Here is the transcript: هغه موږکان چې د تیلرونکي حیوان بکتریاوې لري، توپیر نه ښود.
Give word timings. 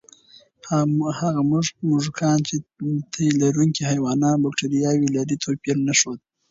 هغه 1.19 1.41
موږکان 1.89 2.37
چې 2.47 2.55
د 2.61 2.63
تیلرونکي 3.13 3.81
حیوان 3.91 4.21
بکتریاوې 4.43 5.07
لري، 5.15 5.35
توپیر 5.43 5.77
نه 5.87 5.93
ښود. 5.99 6.19